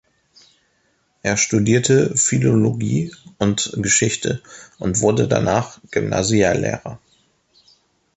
[1.21, 4.41] Er studierte Philologie und Geschichte
[4.79, 6.99] und wurde danach Gymnasiallehrer.